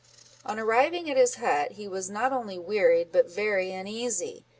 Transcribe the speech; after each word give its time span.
On 0.47 0.57
arriving 0.57 1.11
at 1.11 1.15
his 1.17 1.35
hut, 1.35 1.73
he 1.73 1.87
was 1.87 2.09
not 2.09 2.33
only 2.33 2.57
wearied, 2.57 3.11
but 3.11 3.29
very 3.29 3.71
uneasy. 3.71 4.43